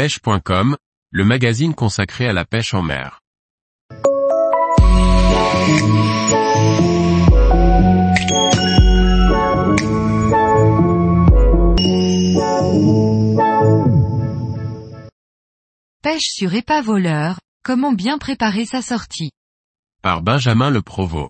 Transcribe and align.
pêche.com, 0.00 0.78
le 1.10 1.24
magazine 1.26 1.74
consacré 1.74 2.26
à 2.26 2.32
la 2.32 2.46
pêche 2.46 2.72
en 2.72 2.80
mer. 2.80 3.20
Pêche 16.02 16.30
sur 16.30 16.54
épave 16.54 16.86
voleur, 16.86 17.38
comment 17.62 17.92
bien 17.92 18.16
préparer 18.16 18.64
sa 18.64 18.80
sortie? 18.80 19.32
Par 20.00 20.22
Benjamin 20.22 20.70
Le 20.70 20.80
Provost. 20.80 21.28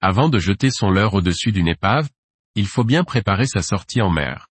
Avant 0.00 0.28
de 0.28 0.38
jeter 0.38 0.70
son 0.70 0.88
leurre 0.88 1.14
au-dessus 1.14 1.50
d'une 1.50 1.66
épave, 1.66 2.08
il 2.54 2.68
faut 2.68 2.84
bien 2.84 3.02
préparer 3.02 3.46
sa 3.46 3.60
sortie 3.60 4.00
en 4.00 4.10
mer. 4.10 4.46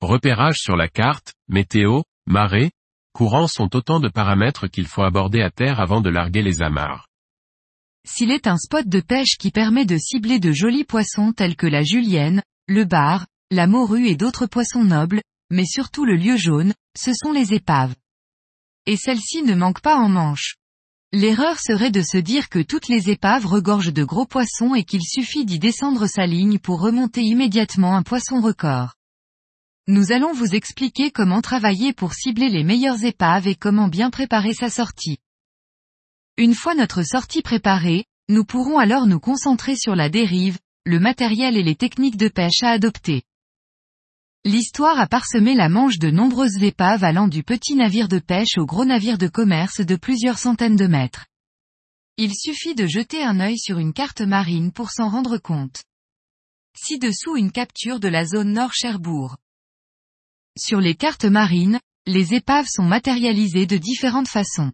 Repérage 0.00 0.58
sur 0.58 0.76
la 0.76 0.86
carte, 0.86 1.34
météo, 1.48 2.02
marée, 2.30 2.70
courant 3.12 3.46
sont 3.46 3.76
autant 3.76 4.00
de 4.00 4.08
paramètres 4.08 4.68
qu'il 4.68 4.86
faut 4.86 5.02
aborder 5.02 5.42
à 5.42 5.50
terre 5.50 5.80
avant 5.80 6.00
de 6.00 6.08
larguer 6.08 6.42
les 6.42 6.62
amarres. 6.62 7.06
S'il 8.06 8.30
est 8.30 8.46
un 8.46 8.56
spot 8.56 8.88
de 8.88 9.00
pêche 9.00 9.36
qui 9.38 9.50
permet 9.50 9.84
de 9.84 9.98
cibler 9.98 10.38
de 10.38 10.52
jolis 10.52 10.84
poissons 10.84 11.32
tels 11.32 11.56
que 11.56 11.66
la 11.66 11.82
julienne, 11.82 12.42
le 12.66 12.84
bar, 12.84 13.26
la 13.50 13.66
morue 13.66 14.06
et 14.06 14.16
d'autres 14.16 14.46
poissons 14.46 14.84
nobles, 14.84 15.20
mais 15.50 15.66
surtout 15.66 16.04
le 16.04 16.16
lieu 16.16 16.36
jaune, 16.36 16.72
ce 16.96 17.12
sont 17.12 17.32
les 17.32 17.52
épaves. 17.52 17.94
Et 18.86 18.96
celle-ci 18.96 19.42
ne 19.42 19.54
manque 19.54 19.80
pas 19.80 19.96
en 19.96 20.08
manche. 20.08 20.56
L'erreur 21.12 21.58
serait 21.58 21.90
de 21.90 22.02
se 22.02 22.18
dire 22.18 22.48
que 22.48 22.60
toutes 22.60 22.88
les 22.88 23.10
épaves 23.10 23.44
regorgent 23.44 23.92
de 23.92 24.04
gros 24.04 24.26
poissons 24.26 24.74
et 24.74 24.84
qu'il 24.84 25.02
suffit 25.02 25.44
d'y 25.44 25.58
descendre 25.58 26.06
sa 26.06 26.24
ligne 26.24 26.60
pour 26.60 26.80
remonter 26.80 27.22
immédiatement 27.22 27.96
un 27.96 28.04
poisson 28.04 28.40
record. 28.40 28.94
Nous 29.90 30.12
allons 30.12 30.32
vous 30.32 30.54
expliquer 30.54 31.10
comment 31.10 31.40
travailler 31.40 31.92
pour 31.92 32.14
cibler 32.14 32.48
les 32.48 32.62
meilleures 32.62 33.04
épaves 33.04 33.48
et 33.48 33.56
comment 33.56 33.88
bien 33.88 34.10
préparer 34.10 34.54
sa 34.54 34.70
sortie. 34.70 35.18
Une 36.36 36.54
fois 36.54 36.76
notre 36.76 37.02
sortie 37.02 37.42
préparée, 37.42 38.04
nous 38.28 38.44
pourrons 38.44 38.78
alors 38.78 39.08
nous 39.08 39.18
concentrer 39.18 39.74
sur 39.74 39.96
la 39.96 40.08
dérive, 40.08 40.60
le 40.86 41.00
matériel 41.00 41.56
et 41.56 41.64
les 41.64 41.74
techniques 41.74 42.16
de 42.16 42.28
pêche 42.28 42.62
à 42.62 42.68
adopter. 42.68 43.24
L'histoire 44.44 45.00
a 45.00 45.08
parsemé 45.08 45.56
la 45.56 45.68
Manche 45.68 45.98
de 45.98 46.12
nombreuses 46.12 46.62
épaves 46.62 47.02
allant 47.02 47.26
du 47.26 47.42
petit 47.42 47.74
navire 47.74 48.06
de 48.06 48.20
pêche 48.20 48.58
au 48.58 48.66
gros 48.66 48.84
navire 48.84 49.18
de 49.18 49.26
commerce 49.26 49.80
de 49.80 49.96
plusieurs 49.96 50.38
centaines 50.38 50.76
de 50.76 50.86
mètres. 50.86 51.26
Il 52.16 52.32
suffit 52.36 52.76
de 52.76 52.86
jeter 52.86 53.24
un 53.24 53.40
œil 53.40 53.58
sur 53.58 53.80
une 53.80 53.92
carte 53.92 54.20
marine 54.20 54.70
pour 54.70 54.92
s'en 54.92 55.08
rendre 55.08 55.38
compte. 55.38 55.82
Ci-dessous 56.76 57.36
une 57.36 57.50
capture 57.50 57.98
de 57.98 58.06
la 58.06 58.24
zone 58.24 58.52
Nord 58.52 58.72
Cherbourg. 58.72 59.36
Sur 60.58 60.80
les 60.80 60.94
cartes 60.94 61.24
marines, 61.24 61.78
les 62.06 62.34
épaves 62.34 62.66
sont 62.68 62.84
matérialisées 62.84 63.66
de 63.66 63.76
différentes 63.76 64.28
façons. 64.28 64.72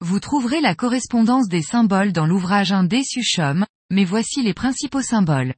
Vous 0.00 0.20
trouverez 0.20 0.60
la 0.60 0.74
correspondance 0.74 1.48
des 1.48 1.62
symboles 1.62 2.12
dans 2.12 2.26
l'ouvrage 2.26 2.72
Indé 2.72 3.02
Suchum, 3.04 3.66
mais 3.90 4.04
voici 4.04 4.42
les 4.42 4.54
principaux 4.54 5.02
symboles. 5.02 5.54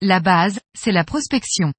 La 0.00 0.20
base, 0.20 0.60
c'est 0.78 0.92
la 0.92 1.04
prospection. 1.04 1.72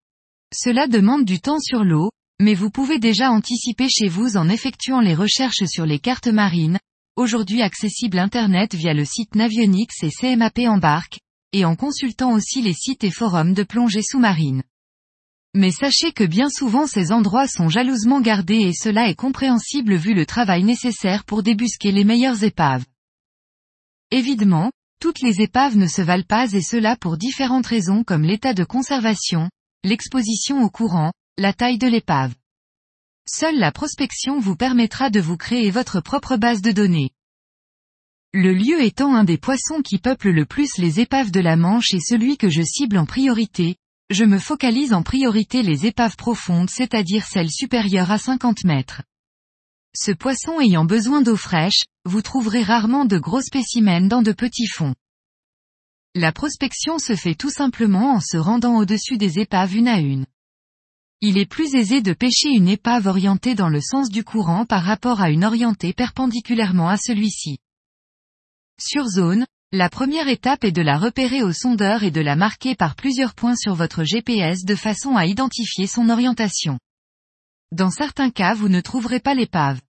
Cela 0.53 0.87
demande 0.87 1.25
du 1.25 1.39
temps 1.39 1.59
sur 1.59 1.83
l'eau, 1.83 2.11
mais 2.39 2.53
vous 2.53 2.69
pouvez 2.69 2.99
déjà 2.99 3.31
anticiper 3.31 3.89
chez 3.89 4.07
vous 4.07 4.37
en 4.37 4.49
effectuant 4.49 5.01
les 5.01 5.15
recherches 5.15 5.65
sur 5.65 5.85
les 5.85 5.99
cartes 5.99 6.27
marines, 6.27 6.79
aujourd'hui 7.15 7.61
accessibles 7.61 8.19
Internet 8.19 8.75
via 8.75 8.93
le 8.93 9.05
site 9.05 9.35
Navionics 9.35 10.03
et 10.03 10.11
CMAP 10.11 10.59
Embarque, 10.67 11.19
et 11.51 11.65
en 11.65 11.75
consultant 11.75 12.33
aussi 12.33 12.61
les 12.61 12.73
sites 12.73 13.03
et 13.03 13.11
forums 13.11 13.53
de 13.53 13.63
plongée 13.63 14.03
sous-marine. 14.03 14.63
Mais 15.57 15.71
sachez 15.71 16.11
que 16.11 16.23
bien 16.23 16.51
souvent 16.51 16.85
ces 16.85 17.11
endroits 17.11 17.47
sont 17.47 17.67
jalousement 17.67 18.21
gardés 18.21 18.59
et 18.59 18.73
cela 18.73 19.09
est 19.09 19.15
compréhensible 19.15 19.95
vu 19.95 20.13
le 20.13 20.27
travail 20.27 20.63
nécessaire 20.63 21.25
pour 21.25 21.41
débusquer 21.41 21.91
les 21.91 22.03
meilleures 22.03 22.43
épaves. 22.43 22.85
Évidemment, 24.11 24.71
toutes 25.01 25.19
les 25.21 25.41
épaves 25.41 25.75
ne 25.75 25.87
se 25.87 26.03
valent 26.03 26.27
pas 26.27 26.53
et 26.53 26.61
cela 26.61 26.95
pour 26.95 27.17
différentes 27.17 27.65
raisons 27.65 28.03
comme 28.03 28.21
l'état 28.21 28.53
de 28.53 28.63
conservation, 28.63 29.49
l'exposition 29.83 30.61
au 30.61 30.69
courant, 30.69 31.11
la 31.39 31.53
taille 31.53 31.79
de 31.79 31.87
l'épave. 31.87 32.35
Seule 33.27 33.57
la 33.57 33.71
prospection 33.71 34.39
vous 34.39 34.55
permettra 34.55 35.09
de 35.09 35.19
vous 35.19 35.37
créer 35.37 35.71
votre 35.71 36.01
propre 36.01 36.37
base 36.37 36.61
de 36.61 36.71
données. 36.71 37.09
Le 38.31 38.53
lieu 38.53 38.83
étant 38.83 39.15
un 39.15 39.23
des 39.23 39.39
poissons 39.39 39.81
qui 39.81 39.97
peuplent 39.97 40.29
le 40.29 40.45
plus 40.45 40.77
les 40.77 40.99
épaves 40.99 41.31
de 41.31 41.39
la 41.39 41.55
Manche 41.55 41.95
et 41.95 41.99
celui 41.99 42.37
que 42.37 42.47
je 42.47 42.61
cible 42.61 42.99
en 42.99 43.07
priorité, 43.07 43.75
je 44.09 44.23
me 44.23 44.39
focalise 44.39 44.93
en 44.93 45.03
priorité 45.03 45.63
les 45.63 45.85
épaves 45.85 46.15
profondes 46.15 46.69
c'est-à-dire 46.69 47.25
celles 47.25 47.51
supérieures 47.51 48.11
à 48.11 48.17
50 48.17 48.63
mètres. 48.63 49.03
Ce 49.95 50.11
poisson 50.11 50.59
ayant 50.61 50.85
besoin 50.85 51.21
d'eau 51.21 51.35
fraîche, 51.35 51.85
vous 52.05 52.21
trouverez 52.21 52.63
rarement 52.63 53.05
de 53.05 53.17
gros 53.17 53.41
spécimens 53.41 54.07
dans 54.07 54.21
de 54.21 54.31
petits 54.31 54.67
fonds. 54.67 54.95
La 56.15 56.31
prospection 56.31 56.99
se 56.99 57.15
fait 57.15 57.35
tout 57.35 57.49
simplement 57.49 58.13
en 58.13 58.19
se 58.19 58.37
rendant 58.37 58.77
au-dessus 58.77 59.17
des 59.17 59.39
épaves 59.39 59.75
une 59.75 59.87
à 59.87 59.99
une. 59.99 60.25
Il 61.19 61.37
est 61.37 61.47
plus 61.47 61.73
aisé 61.75 62.01
de 62.01 62.13
pêcher 62.13 62.49
une 62.49 62.67
épave 62.67 63.07
orientée 63.07 63.55
dans 63.55 63.69
le 63.69 63.81
sens 63.81 64.09
du 64.09 64.23
courant 64.23 64.65
par 64.65 64.83
rapport 64.83 65.19
à 65.19 65.31
une 65.31 65.43
orientée 65.43 65.93
perpendiculairement 65.93 66.89
à 66.89 66.97
celui-ci. 66.97 67.57
Sur 68.79 69.07
zone, 69.07 69.47
la 69.73 69.89
première 69.89 70.29
étape 70.29 70.63
est 70.63 70.71
de 70.71 70.81
la 70.81 70.97
repérer 70.97 71.43
au 71.43 71.51
sondeur 71.51 72.03
et 72.03 72.11
de 72.11 72.21
la 72.21 72.37
marquer 72.37 72.73
par 72.73 72.95
plusieurs 72.95 73.33
points 73.33 73.57
sur 73.57 73.75
votre 73.75 74.05
GPS 74.05 74.63
de 74.63 74.75
façon 74.75 75.17
à 75.17 75.25
identifier 75.25 75.87
son 75.87 76.07
orientation. 76.09 76.79
Dans 77.73 77.91
certains 77.91 78.29
cas 78.29 78.53
vous 78.53 78.69
ne 78.69 78.79
trouverez 78.79 79.19
pas 79.19 79.33
l'épave. 79.33 79.81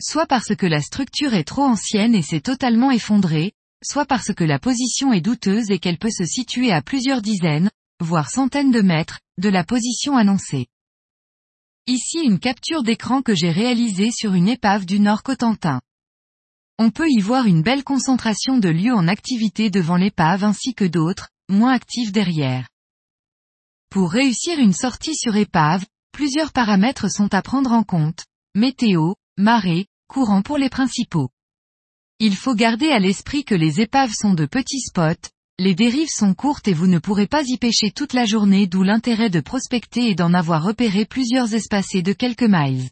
Soit 0.00 0.26
parce 0.26 0.54
que 0.54 0.66
la 0.66 0.80
structure 0.80 1.34
est 1.34 1.42
trop 1.42 1.64
ancienne 1.64 2.14
et 2.14 2.22
s'est 2.22 2.40
totalement 2.40 2.92
effondrée, 2.92 3.52
soit 3.82 4.06
parce 4.06 4.32
que 4.32 4.44
la 4.44 4.60
position 4.60 5.12
est 5.12 5.22
douteuse 5.22 5.72
et 5.72 5.80
qu'elle 5.80 5.98
peut 5.98 6.10
se 6.10 6.24
situer 6.24 6.70
à 6.70 6.80
plusieurs 6.80 7.20
dizaines, 7.20 7.70
voire 7.98 8.30
centaines 8.30 8.70
de 8.70 8.80
mètres, 8.80 9.18
de 9.38 9.48
la 9.48 9.64
position 9.64 10.16
annoncée. 10.16 10.68
Ici 11.88 12.18
une 12.22 12.38
capture 12.38 12.84
d'écran 12.84 13.22
que 13.22 13.34
j'ai 13.34 13.50
réalisée 13.50 14.12
sur 14.12 14.34
une 14.34 14.48
épave 14.48 14.86
du 14.86 15.00
Nord 15.00 15.24
Cotentin. 15.24 15.80
On 16.78 16.90
peut 16.90 17.08
y 17.08 17.20
voir 17.20 17.46
une 17.46 17.62
belle 17.62 17.84
concentration 17.84 18.58
de 18.58 18.68
lieux 18.68 18.94
en 18.94 19.08
activité 19.08 19.70
devant 19.70 19.96
l'épave 19.96 20.44
ainsi 20.44 20.74
que 20.74 20.84
d'autres, 20.84 21.30
moins 21.48 21.72
actifs 21.72 22.12
derrière. 22.12 22.68
Pour 23.90 24.10
réussir 24.10 24.58
une 24.58 24.74
sortie 24.74 25.16
sur 25.16 25.36
épave, 25.36 25.86
plusieurs 26.12 26.52
paramètres 26.52 27.10
sont 27.10 27.32
à 27.32 27.40
prendre 27.40 27.72
en 27.72 27.82
compte, 27.82 28.26
météo, 28.54 29.14
marée, 29.38 29.86
courant 30.06 30.42
pour 30.42 30.58
les 30.58 30.68
principaux. 30.68 31.30
Il 32.18 32.36
faut 32.36 32.54
garder 32.54 32.90
à 32.90 32.98
l'esprit 32.98 33.44
que 33.44 33.54
les 33.54 33.80
épaves 33.80 34.12
sont 34.12 34.34
de 34.34 34.44
petits 34.44 34.80
spots, 34.80 35.30
les 35.58 35.74
dérives 35.74 36.10
sont 36.10 36.34
courtes 36.34 36.68
et 36.68 36.74
vous 36.74 36.86
ne 36.86 36.98
pourrez 36.98 37.26
pas 37.26 37.42
y 37.46 37.56
pêcher 37.56 37.90
toute 37.90 38.12
la 38.12 38.26
journée 38.26 38.66
d'où 38.66 38.82
l'intérêt 38.82 39.30
de 39.30 39.40
prospecter 39.40 40.10
et 40.10 40.14
d'en 40.14 40.34
avoir 40.34 40.62
repéré 40.62 41.06
plusieurs 41.06 41.54
espacés 41.54 42.02
de 42.02 42.12
quelques 42.12 42.42
miles. 42.42 42.90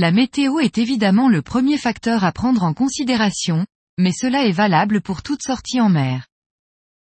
La 0.00 0.12
météo 0.12 0.60
est 0.60 0.78
évidemment 0.78 1.28
le 1.28 1.42
premier 1.42 1.76
facteur 1.76 2.22
à 2.22 2.30
prendre 2.30 2.62
en 2.62 2.72
considération, 2.72 3.66
mais 3.98 4.12
cela 4.12 4.44
est 4.46 4.52
valable 4.52 5.00
pour 5.00 5.24
toute 5.24 5.42
sortie 5.42 5.80
en 5.80 5.88
mer. 5.88 6.28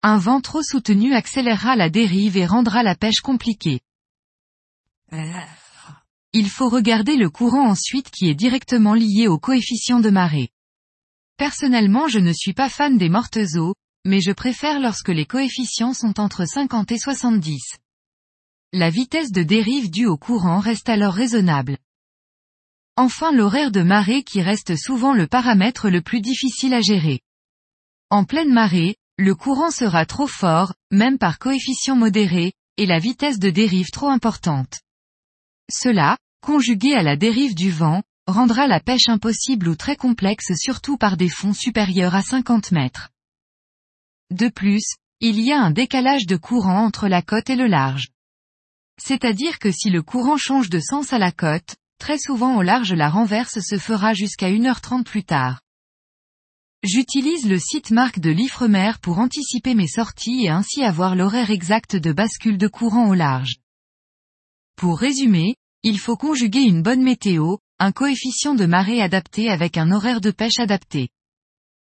Un 0.01 0.17
vent 0.17 0.41
trop 0.41 0.61
soutenu 0.61 1.13
accélérera 1.13 1.77
la 1.77 1.89
dérive 1.89 2.35
et 2.35 2.45
rendra 2.45 2.83
la 2.83 2.95
pêche 2.95 3.21
compliquée. 3.21 3.79
Il 6.33 6.49
faut 6.49 6.67
regarder 6.67 7.15
le 7.15 7.29
courant 7.29 7.69
ensuite 7.69 8.11
qui 8.11 8.27
est 8.27 8.35
directement 8.35 8.95
lié 8.95 9.29
au 9.29 9.39
coefficient 9.39 10.01
de 10.01 10.09
marée. 10.09 10.49
Personnellement 11.37 12.09
je 12.09 12.19
ne 12.19 12.33
suis 12.33 12.53
pas 12.53 12.67
fan 12.67 12.97
des 12.97 13.07
mortes 13.07 13.39
eaux, 13.55 13.75
mais 14.03 14.19
je 14.19 14.33
préfère 14.33 14.81
lorsque 14.81 15.07
les 15.07 15.25
coefficients 15.25 15.93
sont 15.93 16.19
entre 16.19 16.43
50 16.43 16.91
et 16.91 16.99
70. 16.99 17.77
La 18.73 18.89
vitesse 18.89 19.31
de 19.31 19.43
dérive 19.43 19.89
due 19.89 20.07
au 20.07 20.17
courant 20.17 20.59
reste 20.59 20.89
alors 20.89 21.13
raisonnable. 21.13 21.77
Enfin 22.95 23.31
l'horaire 23.31 23.71
de 23.71 23.81
marée 23.81 24.23
qui 24.23 24.41
reste 24.41 24.75
souvent 24.75 25.13
le 25.13 25.25
paramètre 25.25 25.89
le 25.89 26.01
plus 26.01 26.21
difficile 26.21 26.73
à 26.73 26.81
gérer. 26.81 27.21
En 28.11 28.23
pleine 28.23 28.53
marée, 28.53 28.97
le 29.17 29.33
courant 29.33 29.71
sera 29.71 30.05
trop 30.05 30.27
fort, 30.27 30.73
même 30.91 31.17
par 31.17 31.39
coefficient 31.39 31.95
modéré, 31.95 32.53
et 32.77 32.85
la 32.85 32.99
vitesse 32.99 33.39
de 33.39 33.49
dérive 33.49 33.89
trop 33.89 34.09
importante. 34.09 34.81
Cela, 35.71 36.17
conjugué 36.41 36.93
à 36.93 37.01
la 37.01 37.15
dérive 37.15 37.55
du 37.55 37.71
vent, 37.71 38.03
rendra 38.27 38.67
la 38.67 38.79
pêche 38.79 39.09
impossible 39.09 39.67
ou 39.67 39.75
très 39.75 39.95
complexe 39.95 40.53
surtout 40.55 40.97
par 40.97 41.17
des 41.17 41.29
fonds 41.29 41.53
supérieurs 41.53 42.13
à 42.13 42.21
50 42.21 42.71
mètres. 42.71 43.09
De 44.29 44.49
plus, 44.49 44.85
il 45.19 45.39
y 45.39 45.51
a 45.51 45.59
un 45.59 45.71
décalage 45.71 46.25
de 46.25 46.35
courant 46.35 46.85
entre 46.85 47.07
la 47.07 47.21
côte 47.21 47.49
et 47.49 47.55
le 47.55 47.67
large. 47.67 48.09
C'est-à-dire 49.01 49.57
que 49.57 49.71
si 49.71 49.89
le 49.89 50.03
courant 50.03 50.37
change 50.37 50.69
de 50.69 50.79
sens 50.79 51.13
à 51.13 51.17
la 51.17 51.31
côte, 51.31 51.75
très 52.03 52.19
souvent 52.19 52.57
au 52.57 52.61
large 52.61 52.91
la 52.91 53.09
renverse 53.09 53.61
se 53.61 53.77
fera 53.77 54.13
jusqu'à 54.13 54.49
1h30 54.49 55.05
plus 55.05 55.23
tard. 55.23 55.61
J'utilise 56.83 57.47
le 57.47 57.57
site 57.57 57.91
marque 57.91 58.19
de 58.19 58.29
l'Ifremer 58.29 58.91
pour 59.01 59.19
anticiper 59.19 59.73
mes 59.73 59.87
sorties 59.87 60.43
et 60.43 60.49
ainsi 60.49 60.83
avoir 60.83 61.15
l'horaire 61.15 61.49
exact 61.49 61.95
de 61.95 62.11
bascule 62.11 62.57
de 62.57 62.67
courant 62.67 63.07
au 63.07 63.13
large. 63.13 63.55
Pour 64.75 64.99
résumer, 64.99 65.55
il 65.83 65.97
faut 65.97 66.17
conjuguer 66.17 66.63
une 66.63 66.81
bonne 66.81 67.03
météo, 67.03 67.55
un 67.79 67.93
coefficient 67.93 68.53
de 68.53 68.65
marée 68.65 69.01
adapté 69.01 69.49
avec 69.49 69.77
un 69.77 69.89
horaire 69.89 70.19
de 70.19 70.31
pêche 70.31 70.59
adapté. 70.59 71.07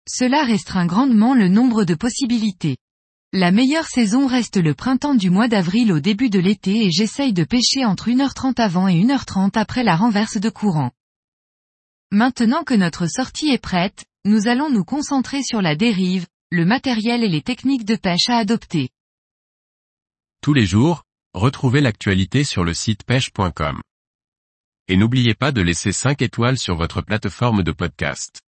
Cela 0.10 0.44
restreint 0.44 0.88
grandement 0.88 1.36
le 1.36 1.50
nombre 1.50 1.84
de 1.84 1.94
possibilités. 1.94 2.78
La 3.32 3.52
meilleure 3.52 3.86
saison 3.86 4.26
reste 4.26 4.58
le 4.58 4.74
printemps 4.74 5.14
du 5.14 5.30
mois 5.30 5.48
d'avril 5.48 5.92
au 5.92 6.00
début 6.00 6.32
de 6.32 6.40
l'été 6.40 6.86
et 6.86 6.90
j'essaye 6.90 7.32
de 7.32 7.44
pêcher 7.44 7.86
entre 7.86 8.10
1h30 8.10 8.60
avant 8.60 8.88
et 8.88 8.96
1h30 8.96 9.52
après 9.54 9.84
la 9.84 9.96
renverse 9.96 10.38
de 10.38 10.50
courant. 10.50 10.90
Maintenant 12.10 12.64
que 12.64 12.74
notre 12.74 13.06
sortie 13.06 13.50
est 13.50 13.62
prête, 13.62 14.06
nous 14.26 14.48
allons 14.48 14.72
nous 14.72 14.84
concentrer 14.84 15.44
sur 15.44 15.62
la 15.62 15.76
dérive, 15.76 16.26
le 16.50 16.66
matériel 16.66 17.24
et 17.24 17.30
les 17.30 17.44
techniques 17.44 17.86
de 17.86 17.96
pêche 17.96 18.30
à 18.30 18.38
adopter. 18.38 18.90
Tous 20.42 20.56
les 20.56 20.66
jours, 20.66 21.04
retrouvez 21.36 21.82
l'actualité 21.82 22.44
sur 22.44 22.64
le 22.64 22.74
site 22.74 23.04
pêche.com. 23.04 23.80
Et 24.88 24.98
n'oubliez 24.98 25.36
pas 25.36 25.52
de 25.52 25.62
laisser 25.62 25.92
5 25.92 26.24
étoiles 26.24 26.58
sur 26.58 26.76
votre 26.76 27.04
plateforme 27.04 27.62
de 27.62 27.74
podcast. 27.74 28.42